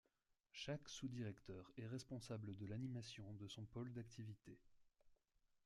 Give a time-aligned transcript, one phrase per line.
[0.53, 4.57] Chaque sous-directeur est responsable de l’animation de son pôle d’activité.